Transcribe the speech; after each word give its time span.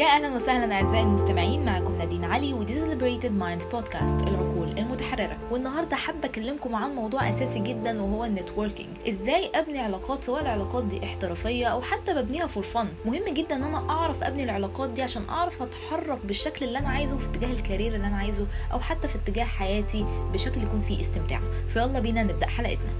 يا 0.00 0.06
أهلا 0.06 0.34
وسهلا 0.34 0.74
أعزائي 0.74 1.02
المستمعين 1.02 1.64
معكم 1.64 1.98
نادين 1.98 2.24
علي 2.24 2.52
ودي 2.52 2.74
Liberated 2.74 3.30
Minds 3.40 3.70
بودكاست 3.70 4.20
العقول 4.20 4.78
المتحررة. 4.78 5.38
والنهاردة 5.50 5.96
حابة 5.96 6.24
أكلمكم 6.24 6.74
عن 6.74 6.90
موضوع 6.94 7.28
أساسي 7.28 7.58
جدا 7.58 8.02
وهو 8.02 8.24
ال 8.24 8.30
networking 8.30 8.88
إزاي 9.08 9.50
أبني 9.54 9.78
علاقات 9.78 10.24
سواء 10.24 10.42
العلاقات 10.42 10.84
دي 10.84 11.04
احترافية 11.04 11.66
أو 11.66 11.82
حتى 11.82 12.14
ببنيها 12.14 12.46
for 12.46 12.62
fun 12.62 12.88
مهم 13.04 13.24
جدا 13.24 13.56
إن 13.56 13.62
أنا 13.62 13.90
أعرف 13.90 14.22
أبني 14.22 14.44
العلاقات 14.44 14.90
دي 14.90 15.02
عشان 15.02 15.28
أعرف 15.28 15.62
أتحرك 15.62 16.26
بالشكل 16.26 16.64
اللي 16.66 16.78
أنا 16.78 16.88
عايزه 16.88 17.16
في 17.18 17.26
اتجاه 17.30 17.52
ال 17.52 17.58
career 17.58 17.94
اللي 17.94 18.06
أنا 18.06 18.16
عايزه 18.16 18.46
أو 18.72 18.80
حتى 18.80 19.08
في 19.08 19.16
اتجاه 19.16 19.44
حياتي 19.44 20.06
بشكل 20.32 20.62
يكون 20.62 20.80
فيه 20.80 21.00
استمتاع. 21.00 21.40
فيلا 21.68 22.00
بينا 22.00 22.22
نبدأ 22.22 22.46
حلقتنا. 22.46 22.92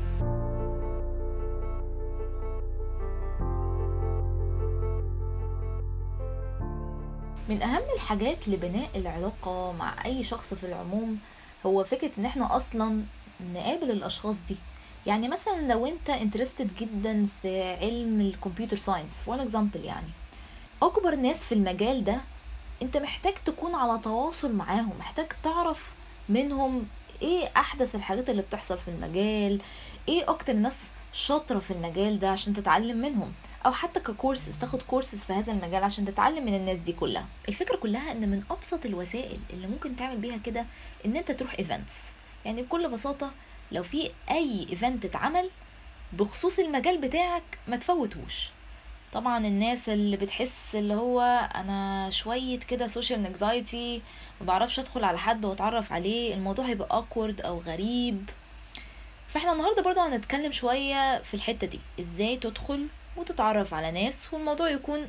من 7.51 7.63
أهم 7.63 7.83
الحاجات 7.95 8.49
لبناء 8.49 8.89
العلاقة 8.97 9.73
مع 9.73 10.05
أي 10.05 10.25
شخص 10.25 10.55
في 10.55 10.67
العموم 10.67 11.19
هو 11.67 11.85
فكرة 11.85 12.11
إن 12.19 12.25
إحنا 12.25 12.57
أصلا 12.57 13.03
نقابل 13.55 13.91
الأشخاص 13.91 14.37
دي. 14.49 14.57
يعني 15.07 15.29
مثلا 15.29 15.73
لو 15.73 15.87
أنت 15.87 16.11
interested 16.11 16.71
جدا 16.81 17.27
في 17.43 17.63
علم 17.73 18.21
الكمبيوتر 18.21 18.77
science 18.77 19.23
for 19.23 19.43
example 19.43 19.85
يعني 19.85 20.09
أكبر 20.83 21.15
ناس 21.17 21.45
في 21.45 21.53
المجال 21.53 22.05
ده 22.05 22.21
أنت 22.83 22.97
محتاج 22.97 23.35
تكون 23.45 23.75
على 23.75 24.01
تواصل 24.05 24.53
معاهم 24.55 24.93
محتاج 24.99 25.27
تعرف 25.43 25.93
منهم 26.29 26.87
إيه 27.23 27.49
أحدث 27.57 27.95
الحاجات 27.95 28.31
اللي 28.31 28.43
بتحصل 28.43 28.79
في 28.79 28.89
المجال 28.89 29.61
إيه 30.09 30.31
أكتر 30.31 30.53
ناس 30.53 30.89
شاطرة 31.13 31.59
في 31.59 31.71
المجال 31.71 32.19
ده 32.21 32.31
عشان 32.31 32.55
تتعلم 32.55 32.97
منهم. 32.97 33.33
أو 33.67 33.73
حتى 33.73 34.01
ككورسز 34.01 34.57
تاخد 34.59 34.83
كورسز 34.83 35.21
في 35.23 35.33
هذا 35.33 35.53
المجال 35.53 35.85
عشان 35.85 36.05
تتعلم 36.05 36.47
من 36.47 36.55
الناس 36.55 36.81
دي 36.81 36.93
كلها. 36.93 37.27
الفكرة 37.49 37.77
كلها 37.77 38.13
إن 38.13 38.29
من 38.29 38.43
أبسط 38.51 38.87
الوسائل 38.87 39.39
اللي 39.53 39.67
ممكن 39.67 39.97
تعمل 39.97 40.17
بيها 40.17 40.37
كده 40.37 40.67
إن 41.07 41.17
أنت 41.17 41.31
تروح 41.33 41.55
events 41.59 41.95
يعني 42.45 42.63
بكل 42.63 42.89
بساطة 42.91 43.31
لو 43.73 43.83
في 43.83 44.11
أي 44.31 44.67
event 44.71 45.05
اتعمل 45.05 45.51
بخصوص 46.13 46.59
المجال 46.59 46.99
بتاعك 47.01 47.43
ما 47.69 47.77
تفوتوش 47.77 48.49
طبعا 49.13 49.47
الناس 49.47 49.89
اللي 49.89 50.17
بتحس 50.17 50.75
اللي 50.75 50.95
هو 50.95 51.21
أنا 51.55 52.11
شوية 52.11 52.59
كده 52.59 52.87
social 52.87 53.27
anxiety 53.27 54.03
ما 54.41 54.47
بعرفش 54.47 54.79
أدخل 54.79 55.05
على 55.05 55.19
حد 55.19 55.45
وأتعرف 55.45 55.93
عليه 55.93 56.35
الموضوع 56.35 56.65
هيبقى 56.67 56.97
awkward 56.97 57.41
أو 57.41 57.59
غريب. 57.59 58.31
فإحنا 59.29 59.53
النهارده 59.53 59.83
برضه 59.83 60.07
هنتكلم 60.07 60.53
شوية 60.53 61.23
في 61.23 61.35
الحتة 61.35 61.67
دي. 61.67 61.81
إزاي 62.01 62.37
تدخل 62.37 62.87
وتتعرف 63.17 63.75
على 63.75 63.91
ناس 63.91 64.35
والموضوع 64.35 64.71
يكون 64.71 65.09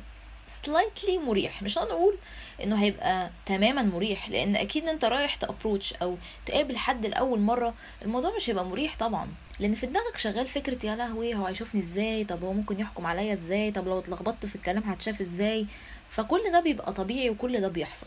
slightly 0.66 1.18
مريح. 1.26 1.62
مش 1.62 1.78
هنقول 1.78 2.16
إنه 2.62 2.82
هيبقى 2.82 3.30
تماما 3.46 3.82
مريح 3.82 4.28
لأن 4.28 4.56
أكيد 4.56 4.88
أنت 4.88 5.04
رايح 5.04 5.34
ت 5.34 5.41
approach 5.41 5.94
أو 5.94 6.16
تقابل 6.46 6.76
حد 6.76 7.06
لأول 7.06 7.40
مرة 7.40 7.74
الموضوع 8.02 8.36
مش 8.36 8.50
هيبقى 8.50 8.64
مريح 8.64 8.96
طبعا. 8.98 9.28
لأن 9.60 9.74
في 9.74 9.86
دماغك 9.86 10.16
شغال 10.16 10.48
فكرة 10.48 10.86
يا 10.86 10.96
لهوي 10.96 11.34
هو 11.34 11.46
هيشوفني 11.46 11.80
إزاي؟ 11.80 12.24
طب 12.24 12.44
هو 12.44 12.52
ممكن 12.52 12.80
يحكم 12.80 13.06
عليا 13.06 13.32
إزاي؟ 13.32 13.70
طب 13.70 13.88
لو 13.88 13.98
اتلخبطت 13.98 14.46
في 14.46 14.56
الكلام 14.56 14.82
هتشاف 14.82 15.20
إزاي؟ 15.20 15.66
فكل 16.10 16.52
ده 16.52 16.60
بيبقى 16.60 16.92
طبيعي 16.92 17.30
وكل 17.30 17.60
ده 17.60 17.68
بيحصل. 17.68 18.06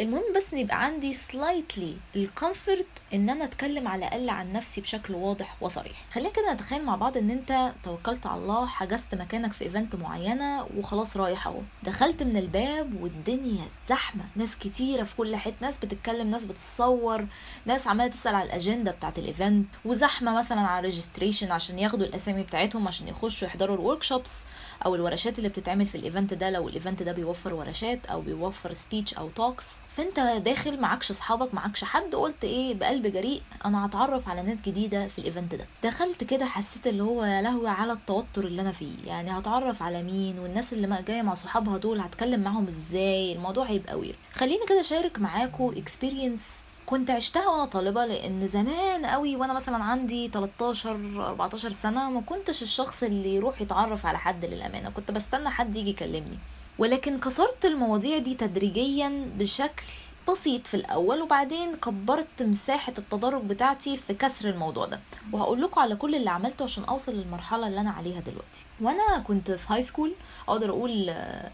المهم 0.00 0.22
بس 0.36 0.52
إن 0.52 0.58
يبقى 0.58 0.84
عندي 0.84 1.14
slightly 1.14 1.96
ال 2.16 2.25
comfort 2.25 2.86
إن 3.14 3.30
أنا 3.30 3.44
أتكلم 3.44 3.88
على 3.88 4.06
الأقل 4.06 4.30
عن 4.30 4.52
نفسي 4.52 4.80
بشكل 4.80 5.14
واضح 5.14 5.56
وصريح. 5.60 6.04
خلينا 6.12 6.30
كده 6.30 6.52
نتخيل 6.52 6.84
مع 6.84 6.96
بعض 6.96 7.16
إن 7.16 7.30
أنت 7.30 7.72
توكلت 7.84 8.26
على 8.26 8.40
الله 8.40 8.66
حجزت 8.66 9.14
مكانك 9.14 9.52
في 9.52 9.64
event 9.64 9.94
معينة 9.96 10.66
وخلاص 10.76 11.16
رايح 11.16 11.46
أهو. 11.46 11.60
دخلت 11.82 12.22
من 12.22 12.36
الباب 12.36 13.02
والدنيا 13.02 13.64
زحمة. 13.88 14.24
ناس 14.36 14.58
كتيرة 14.58 15.04
في 15.04 15.16
كل 15.16 15.36
حتة. 15.36 15.54
ناس 15.60 15.78
بتتكلم 15.78 16.30
ناس 16.30 16.44
بتصور 16.44 17.26
ناس 17.66 17.86
عمالة 17.86 18.10
تسأل 18.10 18.34
على 18.34 18.46
الأجندة 18.46 18.90
بتاعت 18.90 19.18
ال 19.18 19.26
event 19.26 19.66
وزحمة 19.84 20.38
مثلا 20.38 20.60
على 20.60 20.84
registration 20.88 21.50
عشان 21.52 21.78
ياخدوا 21.78 22.06
الأسامي 22.06 22.42
بتاعتهم 22.42 22.88
عشان 22.88 23.08
يخشوا 23.08 23.48
يحضروا 23.48 23.76
ال 23.76 24.02
workshops 24.02 24.44
أو 24.84 24.94
الورشات 24.94 25.38
اللي 25.38 25.48
بتتعمل 25.48 25.86
في 25.88 25.94
ال 25.94 26.01
event 26.01 26.34
ده. 26.34 26.50
لو 26.50 26.68
ال 26.68 26.74
event 26.74 27.02
ده 27.02 27.12
بيوفر 27.12 27.54
ورشات 27.54 28.06
أو 28.06 28.20
بيوفر 28.20 28.72
speech 28.72 29.14
أو 29.14 29.28
talks 29.28 29.70
فانت 29.96 30.20
داخل 30.44 30.80
معكش 30.80 31.10
اصحابك 31.10 31.54
معكش 31.54 31.84
حد 31.84 32.14
قلت 32.14 32.44
إيه 32.44 32.74
بقلب 32.74 33.06
جريء 33.06 33.42
أنا 33.64 33.86
هتعرف 33.86 34.28
على 34.28 34.42
ناس 34.42 34.58
جديدة 34.66 35.08
في 35.08 35.18
ال 35.18 35.24
event 35.24 35.54
ده. 35.54 35.66
دخلت 35.84 36.24
كده 36.24 36.44
حسيت 36.46 36.86
اللي 36.86 37.02
هو 37.02 37.24
يا 37.24 37.42
لهوي 37.42 37.68
على 37.68 37.92
التوتر 37.92 38.44
اللي 38.44 38.62
أنا 38.62 38.72
فيه. 38.72 38.94
يعني 39.06 39.30
هتعرف 39.30 39.82
على 39.82 40.02
مين 40.02 40.38
والناس 40.38 40.72
اللي 40.72 41.02
جاية 41.08 41.22
مع 41.22 41.34
صحابها 41.34 41.78
دول 41.78 42.00
هتكلم 42.00 42.40
معاهم 42.40 42.66
إزاي؟ 42.68 43.32
الموضوع 43.32 43.64
هيبقى 43.66 43.98
weird 43.98 44.16
خليني 44.34 44.66
كده 44.68 44.80
أشارك 44.80 45.18
معاكم 45.18 45.72
experience 45.76 46.60
كنت 46.86 47.10
عشتها 47.10 47.48
وأنا 47.48 47.64
طالبة 47.64 48.06
لأن 48.06 48.46
زمان 48.46 49.06
قوي 49.06 49.36
وأنا 49.36 49.52
مثلا 49.52 49.84
عندي 49.84 50.28
13 50.28 50.90
14 51.28 51.72
سنة 51.72 52.10
ما 52.10 52.20
كنتش 52.20 52.62
الشخص 52.62 53.02
اللي 53.02 53.34
يروح 53.34 53.60
يتعرف 53.62 54.06
على 54.06 54.18
حد 54.18 54.44
للأمانة. 54.44 54.90
كنت 54.90 55.10
بستنى 55.10 55.50
حد 55.50 55.76
يجي 55.76 55.90
يكلمني. 55.90 56.38
ولكن 56.78 57.18
كسرت 57.18 57.64
المواضيع 57.64 58.18
دي 58.18 58.34
تدريجيا 58.34 59.26
بشكل 59.38 59.84
بسيط 60.28 60.66
في 60.66 60.74
الأول 60.74 61.22
وبعدين 61.22 61.74
كبرت 61.74 62.42
مساحة 62.42 62.92
التدرج 62.98 63.42
بتاعتي 63.42 63.96
في 63.96 64.14
كسر 64.14 64.48
الموضوع 64.48 64.86
ده. 64.86 65.00
وهقول 65.32 65.62
لكم 65.62 65.80
على 65.80 65.96
كل 65.96 66.14
اللي 66.14 66.30
عملته 66.30 66.62
عشان 66.62 66.84
أوصل 66.84 67.12
للمرحلة 67.14 67.68
اللي 67.68 67.80
أنا 67.80 67.90
عليها 67.90 68.20
دلوقتي. 68.20 68.64
وأنا 68.80 69.18
كنت 69.18 69.50
في 69.50 69.72
هاي 69.72 69.82
سكول 69.82 70.12
أقدر 70.48 70.70
أقول 70.70 71.08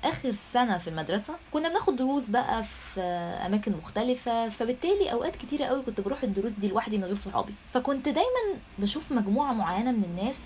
آخر 0.05 0.33
سنة 0.33 0.79
في 0.79 0.91
المدرسة 0.91 1.35
كنا 1.53 1.69
بناخد 1.69 1.97
دروس 1.97 2.29
بقى 2.31 2.65
في 2.65 3.01
أماكن 3.47 3.73
مختلفة 3.73 4.49
فبالتالي 4.49 5.13
أوقات 5.13 5.37
كتيرة 5.37 5.65
قوي 5.65 5.83
كنت 5.83 6.01
بروح 6.01 6.23
الدروس 6.23 6.53
دي 6.53 6.69
لوحدي 6.69 6.99
من 6.99 7.05
غير 7.05 7.17
صحابي. 7.17 7.55
فكنت 7.75 8.09
دايما 8.09 8.59
بشوف 8.79 9.13
مجموعة 9.13 9.53
معينة 9.53 9.93
من 9.93 10.05
الناس 10.05 10.43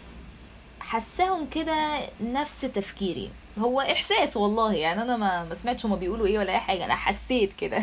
حساهم 0.81 1.47
كده 1.49 1.99
نفس 2.21 2.61
تفكيري. 2.61 3.31
هو 3.59 3.81
إحساس 3.81 4.37
والله 4.37 4.73
يعني 4.75 5.03
أنا 5.03 5.17
ما 5.17 5.45
ما 5.45 5.55
سمعتش 5.55 5.87
هما 5.87 5.97
بيقولوا 5.97 6.27
إيه 6.27 6.39
ولا 6.39 6.53
أي 6.53 6.59
حاجة 6.61 6.85
أنا 6.85 6.95
حسيت 6.97 7.53
كده. 7.53 7.83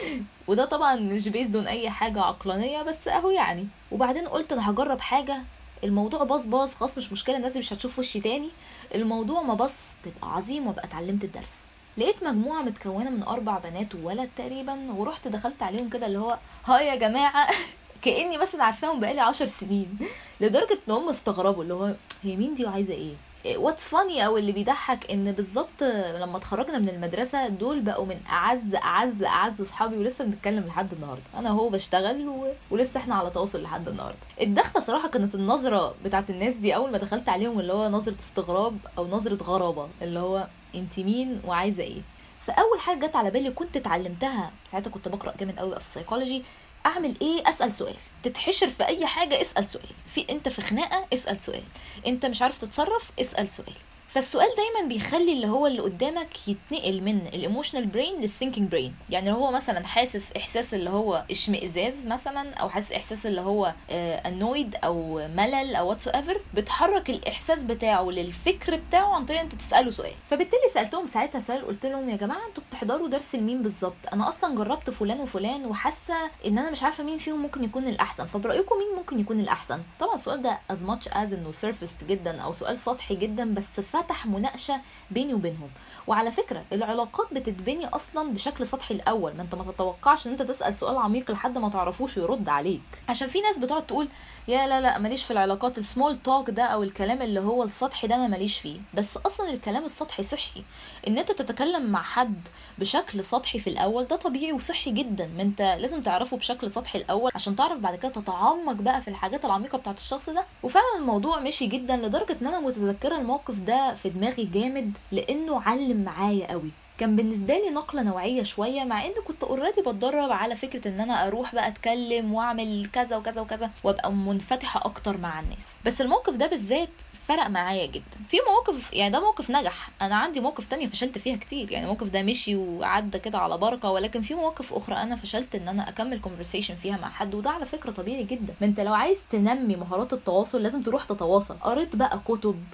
وده 0.48 0.64
طبعا 0.64 0.94
مش 0.96 1.28
بيزدون 1.28 1.66
أي 1.66 1.90
حاجة 1.90 2.20
عقلانية 2.20 2.82
بس 2.82 3.08
أهو 3.08 3.30
يعني. 3.30 3.66
وبعدين 3.92 4.28
قلت 4.28 4.52
أنا 4.52 4.70
هجرب 4.70 5.00
حاجة 5.00 5.42
الموضوع 5.84 6.24
باص 6.24 6.46
باص 6.46 6.74
خلاص 6.76 6.98
مش 6.98 7.12
مشكلة 7.12 7.36
الناس 7.36 7.56
مش 7.56 7.72
هتشوف 7.72 7.98
وشي 7.98 8.20
تاني. 8.20 8.50
الموضوع 8.94 9.42
ما 9.42 9.54
بص 9.54 9.76
تبقى 10.04 10.34
عظيم 10.36 10.66
وابقى 10.66 10.84
اتعلمت 10.84 11.24
الدرس. 11.24 11.54
لقيت 11.98 12.24
مجموعة 12.24 12.62
متكونة 12.62 13.10
من 13.10 13.22
أربع 13.22 13.58
بنات 13.58 13.94
وولد 13.94 14.30
تقريبا 14.36 14.92
ورحت 14.92 15.28
دخلت 15.28 15.62
عليهم 15.62 15.88
كده 15.90 16.06
اللي 16.06 16.18
هو 16.18 16.38
هاي 16.64 16.86
يا 16.86 16.94
جماعة. 16.94 17.48
كأني 18.02 18.38
مثلا 18.38 18.64
عارفاهم 18.64 19.00
بقالي 19.00 19.20
عشر 19.20 19.46
سنين. 19.46 19.98
لدرجة 20.40 20.78
إن 20.88 20.92
هم 20.94 21.08
استغربوا 21.08 21.62
اللي 21.62 21.74
هو 21.74 21.94
هي 22.22 22.36
مين 22.36 22.54
دي 22.54 22.64
وعايزة 22.64 22.92
إيه؟ 22.94 23.14
what's 23.46 23.88
funny 23.88 24.26
أو 24.26 24.38
اللي 24.38 24.52
بيضحك 24.52 25.10
إن 25.10 25.32
بالظبط 25.32 25.82
لما 26.20 26.36
اتخرجنا 26.36 26.78
من 26.78 26.88
المدرسة 26.88 27.48
دول 27.48 27.80
بقوا 27.80 28.06
من 28.06 28.20
أعز 28.28 28.74
أعز 28.74 29.22
أعز 29.22 29.60
أصحابي 29.60 29.96
ولسه 29.96 30.24
بنتكلم 30.24 30.64
لحد 30.66 30.92
النهارده. 30.92 31.22
أنا 31.34 31.50
هو 31.50 31.68
بشتغل 31.68 32.28
و... 32.28 32.46
ولسه 32.70 33.00
إحنا 33.00 33.14
على 33.14 33.30
تواصل 33.30 33.62
لحد 33.62 33.88
النهارده. 33.88 34.18
الدخله 34.40 34.82
صراحة 34.82 35.08
كانت 35.08 35.34
النظرة 35.34 35.94
بتاعت 36.04 36.30
الناس 36.30 36.54
دي 36.54 36.74
أول 36.74 36.90
ما 36.90 36.98
دخلت 36.98 37.28
عليهم 37.28 37.60
اللي 37.60 37.72
هو 37.72 37.88
نظرة 37.88 38.18
استغراب 38.20 38.78
أو 38.98 39.06
نظرة 39.08 39.42
غرابة 39.42 39.88
اللي 40.02 40.18
هو 40.18 40.46
أنت 40.74 40.98
مين 40.98 41.40
وعايزة 41.46 41.82
إيه؟ 41.82 42.00
فأول 42.46 42.80
حاجة 42.80 43.06
جت 43.06 43.16
على 43.16 43.30
بالي 43.30 43.50
كنت 43.50 43.76
اتعلمتها 43.76 44.50
ساعتها 44.66 44.90
كنت 44.90 45.08
بقرأ 45.08 45.34
جامد 45.40 45.58
قوي 45.58 45.70
في 45.74 45.80
السيكولوجي 45.80 46.42
أعمل 46.86 47.14
إيه؟ 47.22 47.48
أسأل 47.48 47.72
سؤال. 47.72 47.96
تتحشر 48.22 48.68
في 48.70 48.86
أي 48.86 49.06
حاجة؟ 49.06 49.40
اسأل 49.40 49.66
سؤال. 49.66 49.88
في 50.14 50.26
أنت 50.30 50.48
في 50.48 50.62
خناقة؟ 50.62 51.06
اسأل 51.14 51.40
سؤال. 51.40 51.62
أنت 52.06 52.26
مش 52.26 52.42
عارف 52.42 52.58
تتصرف؟ 52.58 53.10
اسأل 53.20 53.50
سؤال. 53.50 53.74
فالسؤال 54.14 54.48
دايما 54.56 54.88
بيخلي 54.88 55.32
اللي 55.32 55.46
هو 55.46 55.66
اللي 55.66 55.82
قدامك 55.82 56.48
يتنقل 56.48 57.00
من 57.00 57.26
ال 57.26 57.32
emotional 57.32 57.86
brain 57.86 58.20
لل 58.20 58.30
thinking 58.30 58.70
brain 58.70 58.94
يعني 59.10 59.30
لو 59.30 59.36
هو 59.36 59.50
مثلا 59.50 59.86
حاسس 59.86 60.32
إحساس 60.36 60.74
اللي 60.74 60.90
هو 60.90 61.24
إشمئزاز 61.30 62.06
مثلا 62.06 62.54
أو 62.54 62.68
حاسس 62.68 62.92
إحساس 62.92 63.26
اللي 63.26 63.40
هو 63.40 63.74
annoyed 63.90 64.76
أو 64.84 65.28
ملل 65.28 65.74
أو 65.76 65.88
whatsoever 65.88 66.40
بتحرك 66.54 67.10
الإحساس 67.10 67.62
بتاعه 67.62 68.04
للفكر 68.04 68.76
بتاعه 68.76 69.14
عن 69.14 69.26
طريق 69.26 69.40
أنت 69.40 69.54
تسأله 69.54 69.90
سؤال. 69.90 70.12
فبالتالي 70.30 70.68
سألتهم 70.74 71.06
ساعتها 71.06 71.40
سؤال 71.40 71.66
قلت 71.66 71.86
لهم 71.86 72.08
يا 72.08 72.16
جماعة 72.16 72.46
أنتوا 72.48 72.62
بتحضروا 72.68 73.08
درس 73.08 73.34
لمين 73.34 73.62
بالظبط؟ 73.62 73.94
أنا 74.12 74.28
أصلا 74.28 74.54
جربت 74.56 74.90
فلان 74.90 75.20
وفلان 75.20 75.66
وحاسة 75.66 76.14
إن 76.46 76.58
أنا 76.58 76.70
مش 76.70 76.82
عارفة 76.82 77.04
مين 77.04 77.18
فيهم 77.18 77.42
ممكن 77.42 77.64
يكون 77.64 77.88
الأحسن. 77.88 78.26
فبرأيكم 78.26 78.76
مين 78.78 78.96
ممكن 78.96 79.20
يكون 79.20 79.40
الأحسن؟ 79.40 79.78
طبعا 80.00 80.14
السؤال 80.14 80.42
ده 80.42 80.58
as 80.70 80.84
much 80.84 81.08
as 81.08 81.32
إنه 81.32 81.52
surface 81.52 82.04
جدا 82.08 82.40
أو 82.40 82.52
سؤال 82.52 82.78
سطحي 82.78 83.16
جدا 83.16 83.54
بس 83.54 83.80
فتح 84.04 84.26
مناقشة 84.26 84.80
بيني 85.10 85.34
وبينهم. 85.34 85.70
وعلى 86.06 86.32
فكرة 86.32 86.64
العلاقات 86.72 87.34
بتتبني 87.34 87.86
أصلا 87.86 88.32
بشكل 88.32 88.66
سطحي 88.66 88.94
الأول. 88.94 89.36
ما 89.36 89.42
أنت 89.42 89.54
ما 89.54 89.72
تتوقعش 89.72 90.26
إن 90.26 90.32
أنت 90.32 90.42
تسأل 90.42 90.74
سؤال 90.74 90.96
عميق 90.98 91.30
لحد 91.30 91.58
ما 91.58 91.68
تعرفوش 91.68 92.16
ويرد 92.18 92.48
عليك. 92.48 92.80
عشان 93.08 93.28
في 93.28 93.40
ناس 93.40 93.58
بتقعد 93.58 93.86
تقول 93.86 94.08
يا 94.48 94.66
لا 94.66 94.80
لا 94.80 94.98
ماليش 94.98 95.24
في 95.24 95.30
العلاقات. 95.30 95.78
ال 95.78 95.84
small 95.84 96.16
talk 96.16 96.50
ده 96.50 96.62
أو 96.62 96.82
الكلام 96.82 97.22
اللي 97.22 97.40
هو 97.40 97.62
السطحي 97.62 98.06
ده 98.06 98.14
أنا 98.14 98.28
ماليش 98.28 98.58
فيه. 98.58 98.80
بس 98.94 99.16
أصلا 99.16 99.50
الكلام 99.50 99.84
السطحي 99.84 100.22
صحي. 100.22 100.64
إن 101.08 101.18
أنت 101.18 101.32
تتكلم 101.32 101.90
مع 101.92 102.02
حد 102.02 102.48
بشكل 102.78 103.24
سطحي 103.24 103.58
في 103.58 103.70
الأول 103.70 104.04
ده 104.04 104.16
طبيعي 104.16 104.52
وصحي 104.52 104.90
جدا. 104.90 105.26
ما 105.36 105.42
أنت 105.42 105.62
لازم 105.62 106.02
تعرفه 106.02 106.36
بشكل 106.36 106.70
سطحي 106.70 106.98
الأول 106.98 107.30
عشان 107.34 107.56
تعرف 107.56 107.78
بعد 107.78 107.96
كده 107.96 108.12
تتعمق 108.12 108.72
بقى 108.72 109.02
في 109.02 109.08
الحاجات 109.08 109.44
العميقة 109.44 109.78
بتاعت 109.78 109.98
الشخص 109.98 110.30
ده. 110.30 110.44
وفعلا 110.62 110.98
الموضوع 110.98 111.40
مشي 111.40 111.66
جدا 111.66 111.96
لدرجة 111.96 112.36
إن 112.42 112.46
أنا 112.46 112.60
متذكرة 112.60 113.16
الموقف 113.18 113.54
ده 113.54 113.93
في 113.94 114.08
دماغي 114.08 114.44
جامد 114.44 114.92
لأنه 115.12 115.60
علم 115.62 116.04
معايا 116.04 116.50
قوي. 116.50 116.70
كان 116.98 117.16
بالنسبة 117.16 117.54
لي 117.54 117.70
نقلة 117.70 118.02
نوعية 118.02 118.42
شوية 118.42 118.84
مع 118.84 119.04
اني 119.04 119.14
كنت 119.26 119.44
already 119.44 119.80
بتدرب 119.82 120.32
على 120.32 120.56
فكرة 120.56 120.88
إن 120.88 121.00
أنا 121.00 121.26
أروح 121.28 121.54
بقى 121.54 121.68
أتكلم 121.68 122.34
وأعمل 122.34 122.88
كذا 122.92 123.16
وكذا 123.16 123.40
وكذا 123.40 123.70
وأبقى 123.84 124.12
منفتحة 124.12 124.80
أكتر 124.84 125.16
مع 125.16 125.40
الناس. 125.40 125.70
بس 125.86 126.00
الموقف 126.00 126.34
ده 126.34 126.46
بالذات 126.46 126.88
فرق 127.28 127.46
معايا 127.46 127.86
جدا. 127.86 128.16
في 128.28 128.36
مواقف 128.48 128.92
يعني 128.92 129.12
ده 129.12 129.20
موقف 129.20 129.50
نجح. 129.50 129.90
أنا 130.02 130.16
عندي 130.16 130.40
مواقف 130.40 130.66
تانية 130.68 130.86
فشلت 130.86 131.18
فيها 131.18 131.36
كتير. 131.36 131.72
يعني 131.72 131.84
الموقف 131.84 132.08
ده 132.08 132.22
مشي 132.22 132.56
وعدى 132.56 133.18
كده 133.18 133.38
على 133.38 133.58
بركة 133.58 133.90
ولكن 133.90 134.22
في 134.22 134.34
مواقف 134.34 134.72
أخرى 134.72 134.94
أنا 134.96 135.16
فشلت 135.16 135.54
إن 135.54 135.68
أنا 135.68 135.88
أكمل 135.88 136.20
conversation 136.20 136.74
فيها 136.74 136.96
مع 136.96 137.10
حد 137.10 137.34
وده 137.34 137.50
على 137.50 137.66
فكرة 137.66 137.90
طبيعي 137.90 138.24
جدا. 138.24 138.54
ما 138.60 138.66
أنت 138.66 138.80
لو 138.80 138.94
عايز 138.94 139.24
تنمي 139.30 139.76
مهارات 139.76 140.12
التواصل 140.12 140.62
لازم 140.62 140.82
تروح 140.82 141.04
تتواصل. 141.04 141.56
قريت 141.60 141.96
بقى 141.96 142.20
كتب 142.24 142.64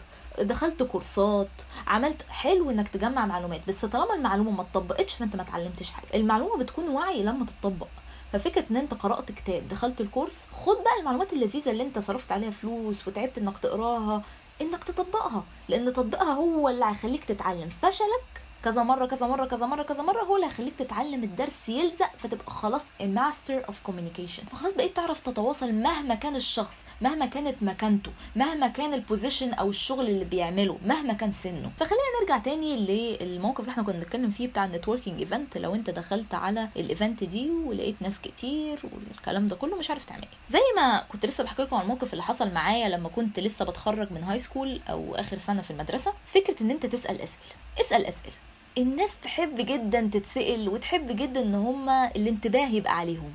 دخلت 0.43 0.83
كورسات 0.83 1.49
عملت 1.87 2.23
حلو 2.29 2.71
إنك 2.71 2.89
تجمع 2.89 3.27
معلومات 3.27 3.61
بس 3.69 3.85
طالما 3.85 4.15
المعلومة 4.15 4.51
ما 4.51 4.63
اتطبقتش 4.63 5.15
فأنت 5.15 5.37
ما 5.37 5.43
اتعلمتش 5.43 5.91
حاجة. 5.91 6.07
المعلومة 6.15 6.57
بتكون 6.57 6.89
وعي 6.89 7.23
لما 7.23 7.47
تتطبق. 7.47 7.87
ففكرة 8.33 8.65
إن 8.71 8.77
أنت 8.77 8.95
قرأت 8.95 9.33
كتاب 9.33 9.69
دخلت 9.69 10.01
الكورس 10.01 10.47
خد 10.53 10.77
بقى 10.85 10.99
المعلومات 11.01 11.33
اللذيذة 11.33 11.71
اللي 11.71 11.83
أنت 11.83 11.99
صرفت 11.99 12.33
عليها 12.33 12.51
فلوس 12.51 13.09
وتعبت 13.09 13.39
إنك 13.39 13.59
تقراها 13.59 14.23
إنك 14.63 14.85
تطبقها 14.85 15.45
لأن 15.69 15.93
تطبيقها 15.93 16.33
هو 16.35 16.69
اللي 16.69 16.85
هيخليك 16.85 17.25
تتعلم. 17.25 17.69
فشلك 17.83 18.40
كذا 18.65 18.83
مرة 18.83 19.07
كذا 19.07 19.27
مرة 19.27 19.47
كذا 19.47 19.67
مرة 19.67 19.83
كذا 19.83 20.03
مرة 20.03 20.23
هو 20.23 20.37
اللي 20.37 20.47
هيخليك 20.47 20.75
تتعلم 20.79 21.25
الدرس 21.25 21.69
يلزق 21.69 22.11
فتبقى 22.19 22.51
خلاص 22.51 22.87
master 23.01 23.65
of 23.69 23.81
communication 23.83 24.43
فخلاص 24.53 24.75
بقيت 24.75 24.97
تعرف 24.97 25.21
تتواصل 25.21 25.73
مهما 25.73 26.15
كان 26.15 26.37
الشخص 26.37 26.85
مهما 27.01 27.27
كانت 27.27 27.63
مكانته 27.63 28.11
مهما 28.37 28.69
كان 28.69 28.95
ال 28.95 29.01
position 29.01 29.53
أو 29.55 29.69
الشغل 29.69 30.07
اللي 30.09 30.25
بيعمله 30.25 30.79
مهما 30.87 31.13
كان 31.13 31.33
سنه. 31.33 31.71
فخلينا 31.77 32.03
نرجع 32.21 32.39
تاني 32.39 32.77
للموقف 33.21 33.61
اللي 33.61 33.71
إحنا 33.71 33.83
كنا 33.83 33.95
بنتكلم 33.99 34.31
فيه 34.31 34.49
بتاع 34.49 34.65
ال 34.65 34.70
networking 34.70 35.19
event 35.21 35.59
لو 35.59 35.75
انت 35.75 35.91
دخلت 35.91 36.35
على 36.35 36.69
ال 36.77 36.85
event 36.85 37.25
دي 37.25 37.51
ولقيت 37.51 37.97
ناس 38.01 38.21
كتير 38.21 38.81
والكلام 38.93 39.49
ده 39.49 39.57
كله 39.57 39.77
مش 39.77 39.91
عارف 39.91 40.05
تعمل 40.05 40.23
إيه. 40.23 40.29
زي 40.49 40.61
ما 40.77 41.05
كنت 41.09 41.27
لسه 41.27 41.45
بحكي 41.45 41.63
لكم 41.63 41.77
عن 41.77 41.83
الموقف 41.83 42.13
اللي 42.13 42.23
حصل 42.23 42.53
معايا 42.53 42.89
لما 42.89 43.09
كنت 43.09 43.41
لسه 43.41 43.65
بتخرج 43.65 44.13
من 44.13 44.23
high 44.23 44.39
school 44.39 44.81
أو 44.91 45.15
آخر 45.15 45.39
سنة 45.39 45.63
في 45.63 45.71
المدرسة 45.71 46.13
فكرة 46.27 46.63
إن 46.63 46.71
أنت 46.71 46.87
تسأل 46.87 47.21
أسئلة. 47.21 47.53
اسأل 47.81 48.07
أسئلة. 48.07 48.33
الناس 48.79 49.15
تحب 49.23 49.57
جدا 49.57 50.11
تتسأل 50.13 50.69
وتحب 50.69 51.17
جدا 51.17 51.43
إن 51.43 51.55
هما 51.55 52.11
الانتباه 52.17 52.69
يبقى 52.69 52.99
عليهم. 52.99 53.33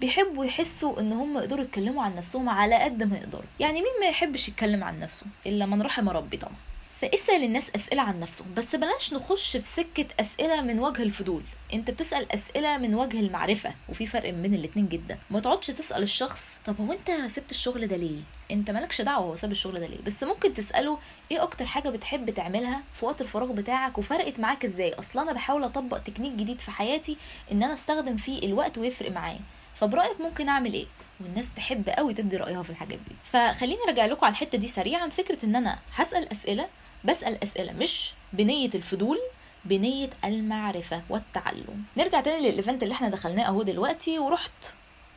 بيحبوا 0.00 0.44
يحسوا 0.44 1.00
إن 1.00 1.12
هم 1.12 1.38
يقدروا 1.38 1.64
يتكلموا 1.64 2.02
عن 2.02 2.16
نفسهم 2.16 2.48
على 2.48 2.74
قد 2.74 3.02
ما 3.02 3.16
يقدروا. 3.16 3.44
يعني 3.60 3.74
مين 3.74 3.92
ما 4.00 4.06
يحبش 4.06 4.48
يتكلم 4.48 4.84
عن 4.84 5.00
نفسه؟ 5.00 5.26
إلا 5.46 5.66
من 5.66 5.82
رحم 5.82 6.08
ربي 6.08 6.36
طبعا. 6.36 6.54
فاسأل 7.00 7.44
الناس 7.44 7.70
أسئلة 7.74 8.02
عن 8.02 8.20
نفسهم. 8.20 8.54
بس 8.56 8.76
بلاش 8.76 9.14
نخش 9.14 9.56
في 9.56 9.66
سكة 9.66 10.06
أسئلة 10.20 10.60
من 10.60 10.78
وجه 10.80 11.02
الفضول. 11.02 11.42
انت 11.72 11.90
بتسأل 11.90 12.32
أسئلة 12.32 12.78
من 12.78 12.94
وجه 12.94 13.20
المعرفة 13.20 13.74
وفي 13.88 14.06
فرق 14.06 14.30
بين 14.30 14.54
الاتنين 14.54 14.88
جدا. 14.88 15.18
ما 15.30 15.40
تقعدش 15.40 15.66
تسأل 15.66 16.02
الشخص 16.02 16.58
طب 16.66 16.80
هو 16.80 16.92
انت 16.92 17.10
سبت 17.30 17.50
الشغل 17.50 17.86
ده 17.86 17.96
ليه؟ 17.96 18.20
انت 18.50 18.70
مالكش 18.70 19.00
دعوة 19.00 19.26
هو 19.26 19.36
ساب 19.36 19.52
الشغل 19.52 19.80
ده 19.80 19.86
ليه. 19.86 20.02
بس 20.06 20.22
ممكن 20.24 20.54
تسأله 20.54 20.98
إيه 21.30 21.42
أكتر 21.42 21.66
حاجة 21.66 21.88
بتحب 21.90 22.30
تعملها 22.30 22.82
في 22.94 23.04
وقت 23.04 23.20
الفراغ 23.20 23.52
بتاعك 23.52 23.98
وفرقت 23.98 24.40
معاك 24.40 24.64
إزاي؟ 24.64 24.94
أصلا 24.94 25.22
أنا 25.22 25.32
بحاول 25.32 25.64
أطبق 25.64 25.98
تكنيك 25.98 26.32
جديد 26.32 26.60
في 26.60 26.70
حياتي 26.70 27.16
إن 27.52 27.62
أنا 27.62 27.74
أستخدم 27.74 28.16
فيه 28.16 28.42
الوقت 28.42 28.78
ويفرق 28.78 29.10
معايا. 29.10 29.40
فبرأيك 29.74 30.20
ممكن 30.20 30.48
أعمل 30.48 30.72
إيه؟ 30.72 30.86
والناس 31.20 31.54
تحب 31.54 31.88
قوي 31.88 32.14
تدي 32.14 32.36
رأيها 32.36 32.62
في 32.62 32.70
الحاجات 32.70 32.98
دي. 33.08 33.14
فخليني 33.24 33.78
أرجع 33.88 34.06
لكم 34.06 34.26
على 34.26 34.32
الحتة 34.32 34.58
دي 34.58 34.68
سريعا. 34.68 35.08
فكرة 35.08 35.44
إن 35.44 35.56
أنا 35.56 35.78
هسأل 35.94 36.32
أسئلة 36.32 36.68
بسأل 37.04 37.42
أسئلة 37.42 37.72
مش 37.72 38.12
بنية 38.32 38.70
الفضول 38.74 39.18
بنية 39.64 40.10
المعرفة 40.24 41.02
والتعلم. 41.08 41.84
نرجع 41.96 42.20
تاني 42.20 42.50
للإيفنت 42.50 42.82
اللي 42.82 42.94
إحنا 42.94 43.08
دخلناه 43.08 43.44
أهو 43.46 43.62
دلوقتي 43.62 44.18
ورحت 44.18 44.52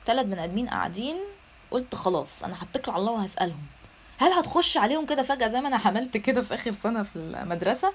ثلاث 0.05 0.25
بني 0.25 0.43
آدمين 0.43 0.69
قاعدين 0.69 1.15
قلت 1.71 1.95
خلاص 1.95 2.43
أنا 2.43 2.55
هتكل 2.63 2.91
على 2.91 2.99
الله 2.99 3.11
وهسألهم. 3.11 3.61
هل 4.17 4.31
هتخش 4.31 4.77
عليهم 4.77 5.05
كده 5.05 5.23
فجأة 5.23 5.47
زي 5.47 5.61
ما 5.61 5.67
أنا 5.67 5.77
عملت 5.85 6.17
كده 6.17 6.41
في 6.41 6.53
آخر 6.53 6.71
سنة 6.73 7.03
في 7.03 7.15
المدرسة؟ 7.15 7.93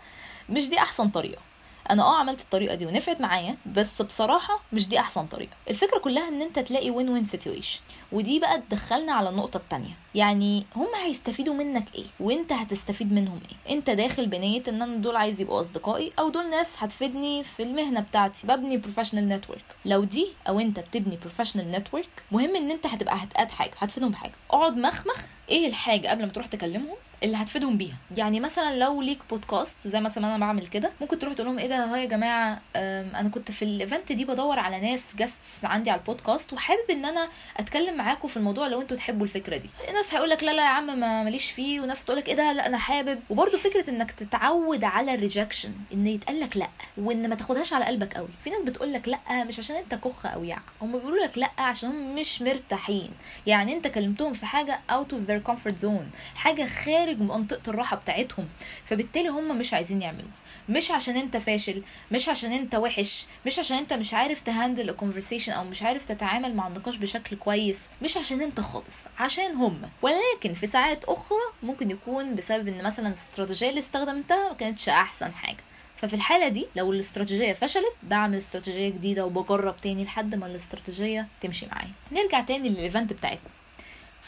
مش 0.49 0.69
دي 0.69 0.79
أحسن 0.79 1.09
طريقة. 1.11 1.43
أنا 1.91 2.03
آه 2.03 2.17
عملت 2.17 2.41
الطريقة 2.41 2.75
دي 2.75 2.87
ونفعت 2.87 3.21
معايا 3.21 3.57
بس 3.77 4.03
بصراحة 4.03 4.61
مش 4.73 4.89
دي 4.89 4.99
أحسن 5.01 5.27
طريقة. 5.27 5.53
الفكرة 5.71 5.99
كلها 5.99 6.29
إن 6.29 6.43
أنت 6.43 6.59
تلاقي 6.59 6.91
win-win 6.91 7.25
situation 7.25 7.81
ودي 8.13 8.39
بقى 8.41 8.61
تدخلنا 8.71 9.13
على 9.13 9.29
النقطه 9.29 9.57
التانية 9.57 9.95
يعني 10.15 10.65
هم 10.77 10.87
هيستفيدوا 11.05 11.55
منك 11.55 11.85
إيه؟ 11.95 12.05
وأنت 12.21 12.53
هتستفيد 12.53 13.13
منهم 13.13 13.41
إيه؟ 13.51 13.75
أنت 13.77 13.91
داخل 13.91 14.27
بنية 14.27 14.63
إن 14.69 14.83
أنا 14.83 14.97
دول 14.97 15.17
عايز 15.17 15.41
يبقوا 15.41 15.61
أصدقائي 15.61 16.13
أو 16.19 16.29
دول 16.29 16.51
ناس 16.51 16.75
هتفيدني 16.79 17.45
في 17.45 17.63
المهنة 17.63 18.01
بتاعتي. 18.01 18.47
ببني 18.47 18.77
professional 18.77 19.29
network 19.29 19.65
لو 19.85 20.05
دي 20.05 20.27
أو 20.49 20.61
أنت 20.61 20.81
بتبني 20.81 21.17
professional 21.17 21.71
network 21.71 22.09
مهم 22.33 22.57
إن 22.57 22.71
أنت 22.71 22.87
هتبقى 22.87 23.17
هتقعد 23.17 23.51
حاجة 23.51 23.73
هتفيدهم 23.79 24.11
بحاجه 24.11 24.33
اقعد 24.51 24.77
مخمخ 24.77 25.25
إيه 25.49 25.67
الحاجة 25.67 26.09
قبل 26.09 26.23
ما 26.27 26.33
تروح 26.33 26.47
تكلمهم؟ 26.47 26.97
اللي 27.23 27.37
هتفيدهم 27.37 27.79
بيها. 27.79 27.97
يعني 28.17 28.41
مثلا 28.41 28.79
لو 28.79 29.03
ليك 29.03 29.19
بودكاست 29.31 29.89
زي 29.89 30.01
مثلا 30.01 30.27
أنا 30.27 30.39
بعمل 30.39 30.67
كده 30.67 30.91
ممكن 31.01 31.19
تروح 31.19 31.35
تقول 31.35 31.47
لهم 31.47 31.59
إيه 31.59 31.69
ده؟ 31.69 31.85
ها 31.85 31.97
يا 31.97 32.07
جماعة 32.07 32.61
أنا 32.77 33.29
كنت 33.29 33.51
في 33.51 33.63
ال 33.65 33.73
event 33.73 34.13
دي 34.13 34.25
بدور 34.25 34.59
على 34.59 34.81
ناس 34.81 35.17
guests 35.17 35.39
عندي 35.65 35.91
على 35.91 36.01
البودكاست 36.01 36.53
وحابب 36.53 36.91
إن 36.91 37.05
أنا 37.05 37.29
أتكلم 37.57 37.97
معاكم 37.97 38.29
في 38.29 38.37
الموضوع 38.37 38.67
لو 38.69 38.81
أنتوا 38.81 38.97
تحبوا 38.97 39.27
الفكرة 39.27 39.57
دي. 39.57 39.71
الناس 39.89 40.15
هيقول 40.15 40.31
لك 40.31 40.43
لا 40.43 40.51
لا 40.51 40.63
يا 40.63 40.69
عم 40.69 40.99
ما 41.01 41.25
ماليش 41.25 41.51
فيه. 41.51 41.81
وناس 41.81 42.05
تقول 42.05 42.17
لك 42.19 42.29
إيه 42.29 42.35
ده؟ 42.35 42.53
لا 42.53 42.67
أنا 42.67 42.79
حابب. 42.79 43.21
وبرده 43.31 43.59
فكرة 43.59 43.91
إنك 43.91 44.11
تتعود 44.11 44.85
على 44.85 45.15
ال 45.15 45.21
rejection 45.21 45.73
إن 45.93 46.07
يتقال 46.07 46.41
لك 46.41 46.57
لا 46.57 46.69
وإن 46.99 47.29
ما 47.29 47.35
تاخدهاش 47.35 47.73
على 47.73 47.85
قلبك 47.85 48.15
قوي. 48.15 48.29
في 48.45 48.51
ناس 48.51 48.63
بتقول 48.63 48.93
لك 48.93 49.09
لا 49.09 49.45
مش 49.45 49.59
عشان 49.59 49.77
أنت 49.77 49.95
كخ 49.95 50.27
أو 50.27 50.45
يع. 50.45 50.59
هم 50.83 50.93
بيقولوا 50.93 51.25
لك 51.25 51.39
لا 51.39 51.51
عشان 51.59 51.89
هم 51.89 52.15
مش 52.15 52.43
مرتاحين. 52.43 53.11
يعني 53.47 53.73
أنت 53.73 53.87
كلمتهم 53.87 54.33
في 54.33 54.47
حاجة 54.47 54.81
out 54.91 55.13
of 55.13 55.23
their 55.23 55.39
comfort 55.39 55.79
zone 55.79 56.11
حاجة 56.35 56.67
خارج 56.67 57.16
منطقه 57.23 57.71
الراحة 57.71 57.97
بتاعتهم. 57.97 58.49
فبالتالي 58.85 59.29
هم 59.29 59.59
مش 59.59 59.75
عايزين 59.75 60.03
يعملوها 60.03 60.31
مش 60.69 60.91
عشان 60.91 61.17
أنت 61.17 61.37
فاشل 61.37 61.83
مش 62.13 62.29
عشان 62.29 62.53
أنت 62.53 62.75
وحش 62.75 63.27
مش 63.47 63.59
عشان 63.59 63.77
أنت 63.77 63.93
مش 63.93 64.15
عارف 64.15 64.41
ت 64.41 64.48
handle 64.48 64.91
ال 64.91 64.96
conversation 64.96 65.53
أو 65.53 65.65
مش 65.65 65.83
عارف 65.83 66.05
تتعامل 66.05 66.55
مع 66.55 66.67
النقاش 66.67 66.97
بشكل 66.97 67.37
كويس. 67.37 67.87
مش 68.03 68.17
عشان 68.17 68.43
أنت 68.43 68.61
خالص 68.61 69.07
عشان 69.19 69.53
هم. 69.55 69.83
ولكن 70.03 70.55
في 70.55 70.67
ساعات 70.67 71.05
أخرى 71.05 71.39
ممكن 71.63 71.91
يكون 71.91 72.35
بسبب 72.35 72.69
إن 72.69 72.85
مثلا 72.85 73.07
الاستراتيجيه 73.07 73.69
اللي 73.69 73.81
استخدمتها 73.81 74.49
ما 74.49 74.55
كانتش 74.55 74.89
أحسن 74.89 75.33
حاجة. 75.33 75.57
ففي 75.97 76.15
الحالة 76.15 76.49
دي 76.49 76.67
لو 76.77 76.93
الاستراتيجية 76.93 77.53
فشلت 77.53 77.93
بعمل 78.03 78.39
استراتيجية 78.39 78.89
جديدة 78.89 79.27
وبجرب 79.27 79.77
تاني 79.83 80.05
لحد 80.05 80.35
ما 80.35 80.47
الاستراتيجية 80.47 81.29
تمشي 81.41 81.67
معايا. 81.67 81.91
نرجع 82.13 82.41
تاني 82.41 82.69
لل 82.69 82.81
event 82.81 83.13
بتاعتنا. 83.13 83.51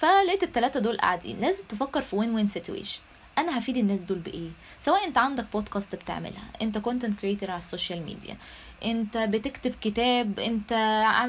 فلقيت 0.00 0.42
التلاتة 0.42 0.80
دول 0.80 0.96
قاعدين. 0.98 1.40
لازم 1.40 1.62
تفكر 1.68 2.02
في 2.02 2.16
win-win 2.16 2.48
situation 2.48 3.00
أنا 3.38 3.58
هفيد 3.58 3.76
الناس 3.76 4.00
دول 4.00 4.18
بإيه؟ 4.18 4.50
سواء 4.78 5.06
أنت 5.06 5.18
عندك 5.18 5.46
بودكاست 5.52 5.94
بتعملها 5.94 6.42
أنت 6.62 6.78
content 6.78 7.20
creator 7.20 7.50
على 7.50 7.58
ال 7.58 7.65
social 7.65 8.02
media 8.02 8.36
أنت 8.84 9.16
بتكتب 9.18 9.74
كتاب 9.80 10.38
أنت 10.40 10.72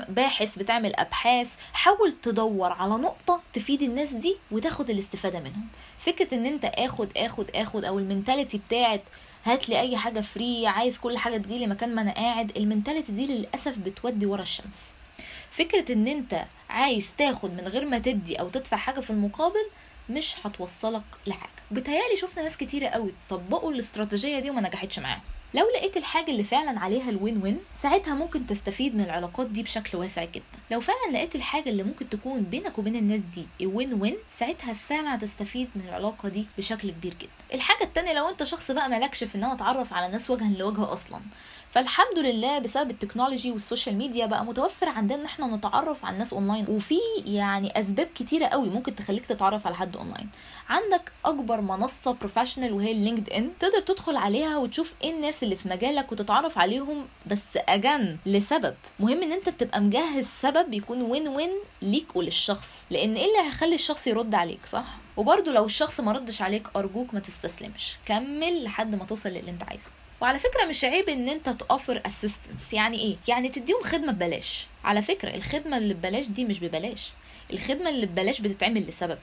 باحث 0.10 0.60
بتعمل 0.60 0.96
أبحاث 0.96 1.54
حاول 1.74 2.12
تدور 2.12 2.72
على 2.72 2.94
نقطة 2.94 3.42
تفيد 3.54 3.82
الناس 3.82 4.10
دي 4.14 4.38
وتاخد 4.52 4.90
الاستفادة 4.90 5.40
منهم. 5.40 5.68
فكرة 6.00 6.34
إن 6.34 6.46
أنت 6.46 6.66
آخد 6.66 7.10
آخد 7.18 7.50
آخد 7.56 7.86
أو 7.86 8.00
ال 8.00 8.06
mentality 8.06 8.58
بتاعت 8.58 9.04
هات 9.44 9.70
لي 9.70 9.80
أي 9.80 9.98
حاجة 9.98 10.22
free 10.22 10.68
عايز 10.68 11.00
كل 11.00 11.18
حاجة 11.18 11.38
تجيلي 11.38 11.68
مكان 11.68 11.96
ما 11.96 12.02
أنا 12.02 12.12
قاعد 12.14 12.58
ال 12.58 12.63
mentality 12.63 13.12
دي 13.12 13.26
للأسف 13.28 13.78
بتودي 13.78 14.26
ورا 14.26 14.42
الشمس. 14.42 14.94
فكرة 15.60 15.94
إن 15.94 16.08
أنت 16.08 16.46
عايز 16.70 17.14
تاخد 17.18 17.52
من 17.54 17.68
غير 17.68 17.86
ما 17.86 18.00
تدي 18.00 18.36
أو 18.40 18.50
تدفع 18.50 18.78
حاجة 18.78 19.00
في 19.00 19.10
المقابل 19.10 19.70
مش 20.10 20.36
هتوصلك 20.44 21.02
لحاجة. 21.28 21.52
بتهيالي 21.72 22.18
شفنا 22.18 22.44
ناس 22.44 22.58
كتيرة 22.58 22.88
قوي 22.88 23.12
طبقوا 23.30 23.72
الاستراتيجية 23.72 24.40
دي 24.40 24.50
وما 24.50 24.62
نجحتش 24.62 25.00
معاهم. 25.00 25.22
لو 25.54 25.66
لقيت 25.76 25.98
الحاجة 25.98 26.32
اللي 26.32 26.44
فعلا 26.44 26.80
عليها 26.80 27.10
الوين 27.10 27.42
وين 27.44 27.60
ساعتها 27.74 28.14
ممكن 28.16 28.48
تستفيد 28.48 28.96
من 28.96 29.02
العلاقات 29.02 29.48
دي 29.48 29.64
بشكل 29.64 29.98
واسع 29.98 30.24
جدا. 30.26 30.44
لو 30.72 30.80
فعلا 30.80 31.12
لقيت 31.14 31.36
الحاجة 31.36 31.70
اللي 31.70 31.84
ممكن 31.84 32.10
تكون 32.10 32.42
بينك 32.42 32.80
وبين 32.80 32.96
الناس 32.96 33.22
دي 33.22 33.48
وين 33.68 33.94
وين 33.94 34.16
ساعتها 34.32 34.74
فعلا 34.74 35.16
هتستفيد 35.16 35.70
من 35.76 35.82
العلاقة 35.88 36.30
دي 36.30 36.46
بشكل 36.58 36.92
كبير 36.92 37.14
جدا. 37.14 37.30
الحاجة 37.54 37.84
التانية 37.84 38.14
لو 38.14 38.30
أنت 38.30 38.44
شخص 38.44 38.72
بقى 38.72 38.90
مالكش 38.90 39.24
في 39.24 39.36
إن 39.36 39.44
أنا 39.44 39.54
أتعرف 39.54 39.94
على 39.94 40.08
ناس 40.12 40.30
وجها 40.30 40.48
لوجه 40.50 40.94
أصلا 40.94 41.20
فالحمد 41.72 42.20
لله 42.20 42.60
بسبب 42.60 42.92
ال 42.92 42.97
technology 42.97 43.52
وال 43.52 43.63
social 43.63 43.96
media 43.96 44.26
بقى 44.26 44.46
متوفر 44.46 44.90
عندنا 44.90 45.20
إن 45.20 45.26
إحنا 45.26 45.56
نتعرف 45.56 46.06
على 46.06 46.14
الناس 46.14 46.34
أونلاين. 46.34 46.66
وفي 46.70 46.98
يعني 47.26 47.80
أسباب 47.80 48.08
كتيرة 48.16 48.46
قوي 48.46 48.70
ممكن 48.70 48.96
تخليك 48.96 49.26
تتعرف 49.26 49.68
على 49.68 49.76
حد 49.76 49.96
أونلاين. 49.98 50.30
عندك 50.70 51.12
أكبر 51.26 51.62
منصة 51.62 52.12
professional 52.12 52.74
وهي 52.74 52.92
ال 52.92 53.30
LinkedIn 53.30 53.50
تقدر 53.60 53.80
تدخل 53.82 54.18
عليها 54.18 54.58
وتشوف 54.58 54.94
إيه 55.04 55.12
الناس 55.12 55.44
اللي 55.44 55.56
في 55.56 55.70
مجالك 55.70 56.12
وتتعرف 56.12 56.58
عليهم 56.58 57.06
بس 57.26 57.44
again 57.56 58.18
لسبب. 58.26 58.76
مهم 59.00 59.24
إن 59.24 59.32
أنت 59.32 59.50
تبقى 59.50 59.82
مجهز 59.82 60.28
سبب 60.42 60.74
يكون 60.74 61.02
win-win 61.02 61.52
ليك 61.82 62.16
وللشخص. 62.16 62.84
لأن 62.90 63.16
إيه 63.16 63.26
اللي 63.26 63.48
هيخلي 63.48 63.76
الشخص 63.76 64.08
يرد 64.08 64.36
عليك 64.36 64.66
صح؟ 64.66 64.86
وبرده 65.18 65.52
لو 65.52 65.66
الشخص 65.66 66.00
ما 66.00 66.12
ردش 66.12 66.42
عليك 66.42 66.68
أرجوك 66.76 67.14
ما 67.14 67.20
تستسلمش. 67.20 67.98
كمل 68.06 68.64
لحد 68.64 68.96
ما 68.96 69.06
توصل 69.06 69.30
للي 69.30 69.52
أنت 69.52 69.64
عايزه. 69.64 69.88
وعلى 70.22 70.40
فكرة 70.40 70.66
مش 70.66 70.84
عيب 70.84 71.10
إن 71.10 71.30
أنت 71.30 71.50
تأوفر 71.50 72.02
اسيستنس 72.06 72.74
يعني 72.74 73.00
إيه؟ 73.00 73.18
يعني 73.28 73.50
تديهم 73.50 73.84
خدمة 73.84 74.12
ببلاش. 74.12 74.68
على 74.84 75.02
فكرة 75.02 75.36
الخدمة 75.36 75.78
اللي 75.78 75.94
ببلاش 75.94 76.28
دي 76.28 76.46
مش 76.46 76.60
ببلاش. 76.60 77.10
الخدمة 77.54 77.90
اللي 77.90 78.06
ببلاش 78.06 78.42
بتتعمل 78.42 78.88
لسبب. 78.88 79.18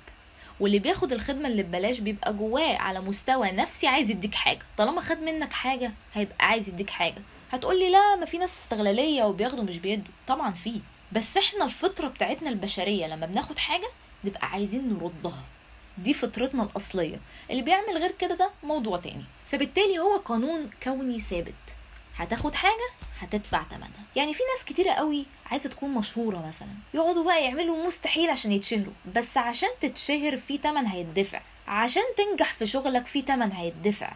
واللي 0.61 0.79
بياخد 0.79 1.13
الخدمة 1.13 1.49
اللي 1.49 1.63
ببلاش 1.63 1.99
بيبقى 2.01 2.33
جواه 2.35 2.77
على 2.77 3.01
مستوى 3.01 3.51
نفسي 3.51 3.87
عايز 3.87 4.11
يديك 4.11 4.35
حاجة. 4.35 4.63
طالما 4.79 5.01
خد 5.01 5.19
منك 5.19 5.53
حاجة 5.53 5.93
هيبقى 6.15 6.47
عايز 6.47 6.69
يديك 6.69 6.91
حاجة. 6.91 7.23
هتقول 7.53 7.79
لي 7.79 7.91
لا 7.91 8.17
ما 8.17 8.27
في 8.27 8.39
ناس 8.39 8.57
استغلالية 8.57 9.25
وبياخدوا 9.25 9.65
مش 9.65 9.79
بيدوا. 9.79 10.13
طبعا 10.27 10.53
في. 10.53 10.81
بس 11.13 11.37
إحنا 11.37 11.65
الفطرة 11.65 12.09
بتاعتنا 12.09 12.51
البشرية 12.51 13.07
لما 13.07 13.27
بناخد 13.27 13.59
حاجة 13.59 13.89
نبقى 14.25 14.47
عايزين 14.47 14.89
نردها. 14.95 15.43
دي 15.99 16.15
فطرتنا 16.15 16.63
الأصلية. 16.63 17.21
اللي 17.51 17.63
بيعمل 17.63 17.99
غير 17.99 18.11
كده 18.19 18.35
ده 18.35 18.51
موضوع 18.63 18.99
تاني. 18.99 19.25
فبالتالي 19.47 19.99
هو 19.99 20.17
قانون 20.17 20.71
كوني 20.83 21.21
ثابت. 21.21 21.55
هتاخد 22.17 22.55
حاجة 22.55 22.89
هتدفع 23.21 23.63
تمنها. 23.63 24.05
يعني 24.17 24.35
في 24.35 24.41
ناس 24.55 24.65
كتيرة 24.65 24.91
قوي 24.91 25.27
عايزة 25.51 25.71
تكون 25.71 25.91
مشهورة 25.91 26.47
مثلا. 26.49 26.69
يقعدوا 26.95 27.25
بقى 27.25 27.45
يعملوا 27.45 27.87
مستحيل 27.87 28.31
عشان 28.31 28.53
يتشهروا. 28.53 28.93
بس 29.17 29.37
عشان 29.37 29.69
تتشهر 29.81 30.37
في 30.37 30.59
تمن 30.59 30.87
هيدفع 30.87 31.41
عشان 31.69 32.03
تنجح 32.17 32.53
في 32.53 32.67
شغلك 32.67 33.07
في 33.07 33.23
تمن 33.23 33.53
هيدفع 33.53 34.13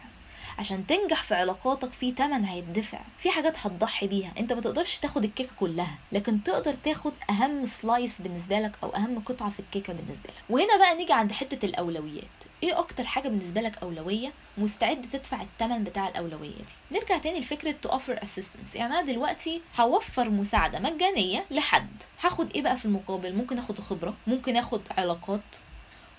عشان 0.61 0.87
تنجح 0.87 1.23
في 1.23 1.35
علاقاتك 1.35 1.91
في 1.93 2.11
تمن 2.11 2.45
هيدفع 2.45 2.99
في 3.17 3.29
حاجات 3.31 3.57
هتضحي 3.57 4.07
بيها. 4.07 4.31
انت 4.39 4.53
ما 4.53 4.61
تقدرش 4.61 4.97
تاخد 4.97 5.23
الكيكة 5.23 5.49
كلها 5.59 5.97
لكن 6.11 6.43
تقدر 6.43 6.73
تاخد 6.83 7.13
أهم 7.29 7.65
سلايس 7.65 8.21
بالنسبة 8.21 8.59
لك 8.59 8.71
أو 8.83 8.89
أهم 8.95 9.19
قطعة 9.19 9.49
في 9.49 9.59
الكيكة 9.59 9.93
بالنسبة 9.93 10.29
لك. 10.29 10.43
وهنا 10.49 10.77
بقى 10.77 10.95
نيجي 10.97 11.13
عند 11.13 11.31
حتة 11.31 11.65
الأولويات. 11.65 12.23
إيه 12.63 12.79
أكتر 12.79 13.03
حاجة 13.05 13.29
بالنسبة 13.29 13.61
لك 13.61 13.77
أولوية 13.83 14.33
مستعد 14.57 15.05
تدفع 15.13 15.41
الثمن 15.41 15.83
بتاع 15.83 16.07
الأولوية 16.07 16.49
دي؟ 16.57 16.97
نرجع 16.99 17.17
تاني 17.17 17.39
لفكرة 17.39 17.75
to 17.81 17.89
offer 17.89 18.19
assistance 18.23 18.75
يعني 18.75 18.93
أنا 18.93 19.01
دلوقتي 19.01 19.61
هوفر 19.79 20.29
مساعدة 20.29 20.79
مجانية 20.79 21.45
لحد. 21.51 22.03
هاخد 22.21 22.51
إيه 22.51 22.61
بقى 22.61 22.77
في 22.77 22.85
المقابل؟ 22.85 23.35
ممكن 23.35 23.57
آخد 23.57 23.79
خبرة 23.79 24.13
ممكن 24.27 24.57
آخد 24.57 24.81
علاقات 24.97 25.41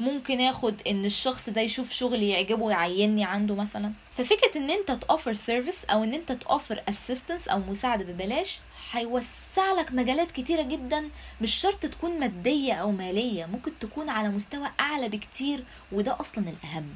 ممكن 0.01 0.41
آخد 0.41 0.75
إن 0.87 1.05
الشخص 1.05 1.49
ده 1.49 1.61
يشوف 1.61 1.91
شغلي 1.93 2.29
يعجبه 2.31 2.71
يعيني 2.71 3.25
عنده 3.25 3.55
مثلا. 3.55 3.93
ففكرة 4.17 4.57
إن 4.59 4.71
أنت 4.71 4.91
ت 4.91 4.98
offer 4.98 5.33
service 5.33 5.85
أو 5.85 6.05
إن 6.05 6.15
أنت 6.15 6.33
ت 6.33 6.41
offer 6.41 6.83
assistance 6.89 7.49
أو 7.49 7.59
مساعدة 7.59 8.05
ببلاش 8.05 8.61
هيوسع 8.93 9.73
لك 9.79 9.93
مجالات 9.93 10.31
كتيرة 10.31 10.63
جدا 10.63 11.09
مش 11.41 11.55
شرط 11.55 11.87
تكون 11.87 12.21
مادية 12.21 12.73
أو 12.75 12.91
مالية 12.91 13.47
ممكن 13.47 13.79
تكون 13.79 14.09
على 14.09 14.29
مستوى 14.29 14.69
أعلى 14.81 15.09
بكتير 15.09 15.65
وده 15.93 16.21
أصلا 16.21 16.45
الأهم. 16.49 16.87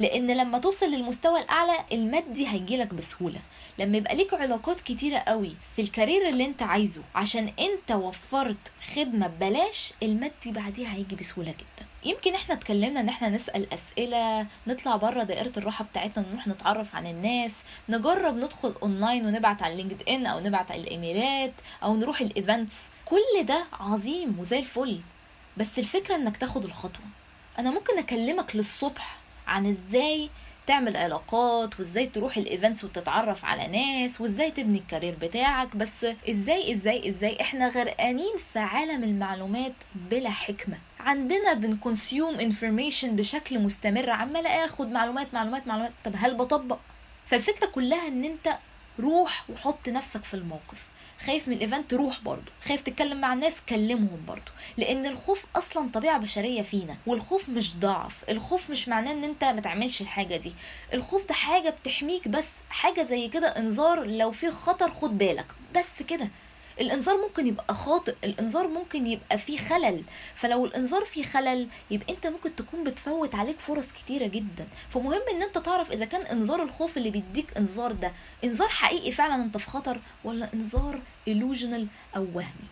لأن 0.00 0.30
لما 0.36 0.58
توصل 0.58 0.86
للمستوى 0.86 1.40
الأعلى 1.40 1.84
المادي 1.92 2.48
هيجيلك 2.48 2.94
بسهولة. 2.94 3.40
لما 3.78 3.96
يبقى 3.96 4.16
ليك 4.16 4.34
علاقات 4.34 4.80
كتيرة 4.80 5.18
قوي 5.18 5.56
في 5.76 5.82
ال 5.82 5.89
career 5.89 6.28
اللي 6.28 6.44
أنت 6.44 6.62
عايزه 6.62 7.02
عشان 7.14 7.52
أنت 7.58 7.92
وفرت 7.92 8.56
خدمة 8.94 9.26
ببلاش 9.26 9.92
المادي 10.02 10.52
بعديها 10.52 10.94
هيجي 10.94 11.16
بسهولة 11.16 11.50
جدا. 11.50 11.86
يمكن 12.04 12.34
إحنا 12.34 12.54
اتكلمنا 12.54 13.00
إن 13.00 13.08
إحنا 13.08 13.28
نسأل 13.28 13.72
أسئلة 13.74 14.46
نطلع 14.66 14.96
بره 14.96 15.22
دائرة 15.22 15.52
الراحة 15.56 15.84
بتاعتنا 15.84 16.24
نروح 16.32 16.46
نتعرف 16.48 16.63
عن 16.94 17.06
الناس 17.06 17.58
نجرب 17.88 18.36
ندخل 18.36 18.74
اونلاين 18.82 19.26
ونبعت 19.26 19.62
على 19.62 19.74
LinkedIn 19.76 20.26
أو 20.26 20.40
نبعت 20.40 20.70
على 20.70 20.80
الإيميلات 20.80 21.52
أو 21.82 21.96
نروح 21.96 22.20
ال 22.20 22.30
events 22.30 22.88
كل 23.04 23.42
ده 23.46 23.64
عظيم 23.80 24.38
وزي 24.38 24.58
الفل 24.58 25.00
بس 25.56 25.78
الفكرة 25.78 26.14
إنك 26.16 26.36
تاخد 26.36 26.64
الخطوة. 26.64 27.04
أنا 27.58 27.70
ممكن 27.70 27.98
أكلمك 27.98 28.56
للصبح 28.56 29.16
عن 29.46 29.66
إزاي 29.66 30.30
تعمل 30.66 30.96
علاقات 30.96 31.78
وإزاي 31.78 32.06
تروح 32.06 32.36
ال 32.36 32.43
events 32.43 32.84
وتتعرف 32.84 33.44
على 33.44 33.66
ناس 33.66 34.20
وإزاي 34.20 34.50
تبني 34.50 34.78
ال 34.78 34.83
career 34.83 35.14
بتاعك 35.22 35.76
بس 35.76 36.06
إزاي 36.30 36.72
إزاي 36.72 37.08
إزاي 37.08 37.40
إحنا 37.40 37.68
غرقانين 37.68 38.32
في 38.52 38.58
عالم 38.58 39.04
المعلومات 39.04 39.72
بلا 39.94 40.30
حكمة. 40.30 40.78
عندنا 41.04 41.54
بن 41.54 41.73
consume 41.73 42.40
information 42.40 43.16
بشكل 43.16 43.58
مستمر 43.58 44.10
عمال 44.10 44.46
آخد 44.46 44.90
معلومات 44.90 45.34
معلومات 45.34 45.66
معلومات. 45.66 45.92
طب 46.04 46.12
هل 46.16 46.34
بطبق؟ 46.34 46.78
فالفكرة 47.26 47.66
كلها 47.66 48.08
إن 48.08 48.24
أنت 48.24 48.58
روح 49.00 49.44
وحط 49.50 49.88
نفسك 49.88 50.24
في 50.24 50.34
الموقف. 50.34 50.86
خايف 51.26 51.48
من 51.48 51.54
الإيفنت 51.54 51.94
روح 51.94 52.20
برضه. 52.20 52.52
خايف 52.64 52.82
تتكلم 52.82 53.20
مع 53.20 53.32
الناس 53.32 53.60
كلمهم 53.68 54.24
برضه. 54.28 54.52
لأن 54.76 55.06
الخوف 55.06 55.44
أصلا 55.56 55.90
طبيعة 55.94 56.18
بشرية 56.18 56.62
فينا 56.62 56.96
والخوف 57.06 57.48
مش 57.48 57.76
ضعف. 57.76 58.24
الخوف 58.28 58.70
مش 58.70 58.88
معناه 58.88 59.12
إن 59.12 59.24
أنت 59.24 59.44
ما 59.44 59.60
تعملش 59.60 60.00
الحاجة 60.00 60.36
دي. 60.36 60.52
الخوف 60.94 61.26
ده 61.28 61.34
حاجة 61.34 61.70
بتحميك 61.70 62.28
بس 62.28 62.48
حاجة 62.70 63.02
زي 63.02 63.28
كده 63.28 63.48
إنذار 63.48 64.04
لو 64.04 64.30
في 64.30 64.50
خطر 64.50 64.90
خد 64.90 65.18
بالك. 65.18 65.46
بس 65.76 66.02
كده. 66.08 66.28
الإنذار 66.80 67.16
ممكن 67.16 67.46
يبقى 67.46 67.74
خاطئ 67.74 68.14
الإنذار 68.24 68.68
ممكن 68.68 69.06
يبقى 69.06 69.38
فيه 69.38 69.58
خلل. 69.58 70.04
فلو 70.34 70.64
الإنذار 70.64 71.04
فيه 71.04 71.22
خلل 71.22 71.68
يبقى 71.90 72.14
أنت 72.14 72.26
ممكن 72.26 72.56
تكون 72.56 72.84
بتفوت 72.84 73.34
عليك 73.34 73.60
فرص 73.60 73.92
كتيرة 73.92 74.26
جدا. 74.26 74.66
فمهم 74.90 75.20
إن 75.30 75.42
أنت 75.42 75.58
تعرف 75.58 75.92
إذا 75.92 76.04
كان 76.04 76.20
إنذار 76.20 76.62
الخوف 76.62 76.96
اللي 76.96 77.10
بيديك 77.10 77.56
إنذار 77.56 77.92
ده 77.92 78.12
إنذار 78.44 78.68
حقيقي 78.68 79.12
فعلا 79.12 79.34
أنت 79.34 79.56
في 79.56 79.66
خطر 79.70 80.00
ولا 80.24 80.52
إنذار 80.54 81.00
illusional 81.28 81.86
أو 82.16 82.26
وهمي؟ 82.34 82.68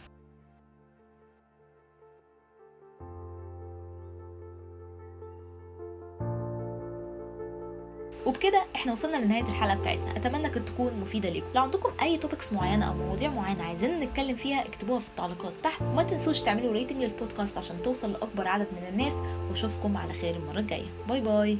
وبكده 8.42 8.64
إحنا 8.76 8.92
وصلنا 8.92 9.16
لنهاية 9.16 9.42
الحلقة 9.42 9.76
بتاعتنا. 9.76 10.16
أتمنى 10.16 10.50
كانت 10.50 10.68
تكون 10.68 10.94
مفيدة 11.00 11.28
ليكم. 11.28 11.46
لو 11.54 11.62
عندكم 11.62 11.92
أي 12.02 12.18
topics 12.18 12.52
معينة 12.52 12.88
أو 12.88 12.94
مواضيع 12.94 13.30
معينة 13.30 13.64
عايزين 13.64 14.00
نتكلم 14.00 14.36
فيها 14.36 14.66
اكتبوها 14.66 14.98
في 15.00 15.08
التعليقات 15.08 15.52
تحت. 15.62 15.82
وما 15.82 16.02
تنسوش 16.02 16.40
تعملوا 16.40 16.72
rating 16.72 17.02
لل 17.02 17.15
podcast 17.15 17.58
عشان 17.58 17.82
توصل 17.82 18.12
لأكبر 18.12 18.48
عدد 18.48 18.66
من 18.72 18.88
الناس. 18.88 19.14
وأشوفكم 19.50 19.96
على 19.96 20.12
خير 20.12 20.36
المرة 20.36 20.58
الجاية. 20.58 20.86
bye 21.08 21.20
bye 21.20 21.58